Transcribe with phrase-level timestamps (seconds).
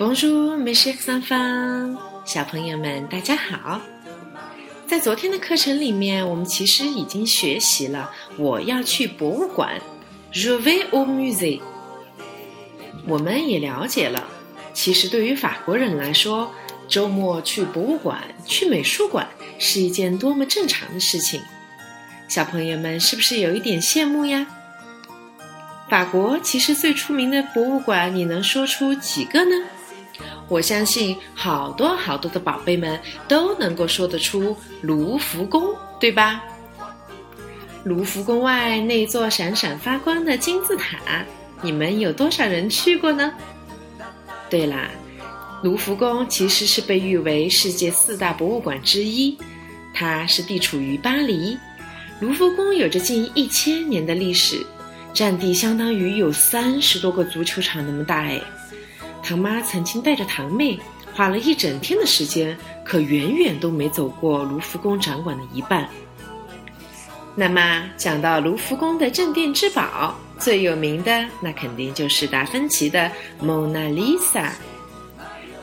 [0.00, 3.78] Bonjour, mes chers enfants，小朋友们，大家好。
[4.86, 9.78] 在昨天的课程里面，我们其实已经学习了我要去博物馆
[10.32, 11.60] ，Je vais au musée。
[13.06, 14.26] 我们也了解了，
[14.72, 16.50] 其实对于法国人来说，
[16.88, 21.42] 周末去博物馆、去美术馆是一件多么正常的事情。
[22.26, 24.46] 小朋友们是不是有一点羡慕呀？
[25.90, 29.54] 法国其实最出名的博物馆，你能说出几个呢？
[30.50, 36.42] 我相信好多好多的宝贝们都能够说得出卢浮宫，对吧？
[37.84, 40.98] 卢浮宫外那座闪闪发光的金字塔，
[41.62, 43.32] 你们有多少人去过呢？
[44.50, 44.90] 对啦，
[45.62, 49.38] 卢浮宫其实是被誉为世界四大博物馆之一，
[49.94, 51.56] 它是地处于巴黎。
[52.18, 54.66] 卢浮宫有着近一千年的历史，
[55.14, 58.42] 占地相当于有三十多个足球场那么大哎。
[59.30, 60.76] 唐妈曾经带着堂妹，
[61.14, 65.88] 花了一整天的时间，可远远都没走过卢浮宫展馆的一半。
[67.36, 73.04] 那么讲到卢浮宫的镇店之宝，最有名的那肯定就是达芬奇的
[73.40, 74.52] 《蒙娜丽莎》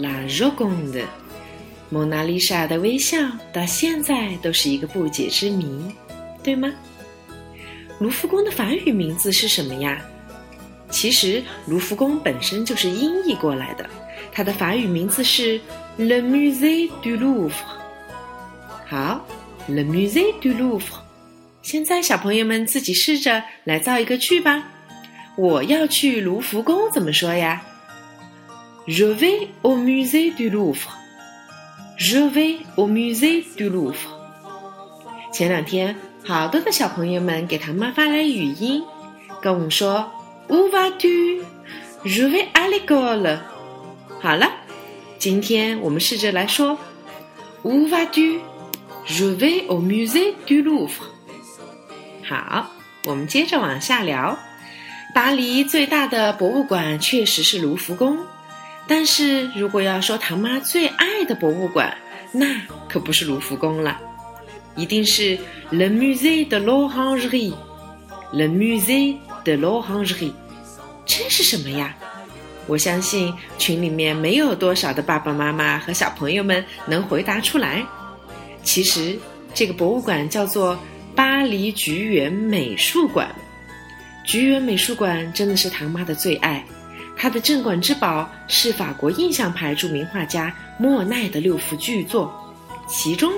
[0.00, 1.04] ，La Joconde。
[1.90, 3.18] 蒙娜丽莎的微笑
[3.52, 5.94] 到现在都是一个不解之谜，
[6.42, 6.72] 对吗？
[7.98, 10.00] 卢浮宫的法语名字是什么呀？
[10.90, 13.88] 其实卢浮宫本身就是音译过来的，
[14.32, 15.60] 它的法语名字是
[15.96, 17.52] Le Musée du Louvre。
[18.86, 19.24] 好
[19.68, 21.00] ，Le Musée du Louvre。
[21.62, 24.64] 现在小朋友们自己试着来造一个句吧。
[25.36, 27.62] 我要去卢浮宫怎么说呀
[28.86, 30.88] ？Je vais au Musée du Louvre。
[31.96, 33.94] Je vais au Musée du Louvre。
[35.32, 35.94] 前两天，
[36.24, 38.82] 好多的小朋友们给唐妈发来语音，
[39.40, 40.10] 跟我们说。
[40.50, 41.42] Où vas-tu?
[42.04, 43.38] Je vais à l'école.
[44.20, 44.50] 好了，
[45.18, 46.76] 今天我们试着来说。
[47.62, 48.40] Où vas-tu?
[49.06, 51.06] Je vais au musée du Louvre.
[52.28, 52.66] 好，
[53.06, 54.36] 我们接着往下聊。
[55.14, 58.18] 巴黎最大的博物馆确实是卢浮宫，
[58.88, 61.96] 但是如果要说唐妈最爱的博物馆，
[62.32, 62.46] 那
[62.88, 63.98] 可不是卢浮宫了，
[64.74, 65.38] 一定是
[65.70, 67.54] Le Musée de l'Orangerie。
[68.32, 70.32] Le Musée de l'Orangerie。
[71.04, 71.94] 这是什么呀？
[72.66, 77.84] 我相信群里面没有多少的爸爸妈妈和小朋友们能回答出来。
[78.62, 79.18] 其实
[79.52, 80.78] 这个博物馆叫做
[81.16, 83.34] 巴黎橘园美术馆。
[84.24, 86.64] 橘园美术馆真的是唐妈的最爱，
[87.16, 92.54] 它的镇馆之宝是法国印象派著名画家莫奈的六幅巨作，
[92.86, 93.32] 其中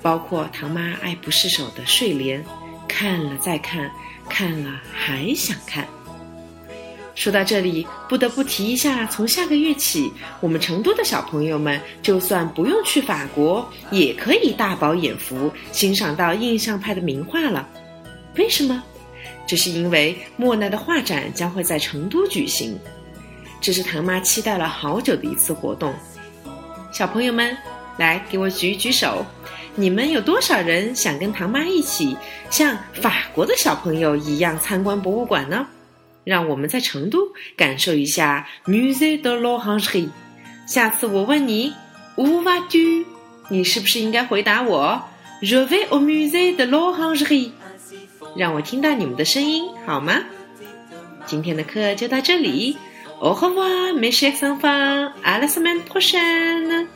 [0.00, 2.44] 包括唐妈爱不释手的睡莲，
[2.86, 3.90] 看了再看，
[4.28, 5.86] 看了还想看。
[7.14, 17.66] 说到这里，不得不提一下，从下个月起，我们成都的小朋友们就算不用去法国，也可以大饱眼福，欣赏到印象派的名画了。
[18.36, 18.82] 为什么？
[19.46, 22.78] 这是因为莫奈的画展将会在成都举行，
[23.62, 25.94] 这是唐妈期待了好久的一次活动。
[26.92, 27.56] 小朋友们，
[27.96, 29.24] 来给我举一举手，
[29.78, 32.16] 你们有多少人想跟唐妈一起
[32.48, 35.66] 像法国的小朋友一样参观博物馆呢？
[36.24, 40.08] 让我们在成都感受一下 Musée de l'Orangerie。
[40.66, 41.74] 下次我问你
[42.16, 43.04] Où vas-tu？
[43.48, 45.02] 你是不是应该回答我
[45.42, 47.50] Je vais au Musée de l'Orangerie？
[48.34, 50.22] 让我听到你们的声音好吗？
[51.26, 52.78] 今天的课就到这里。
[53.20, 55.12] Au revoir, mes chers enfants.
[55.22, 56.86] À la semaine prochaine.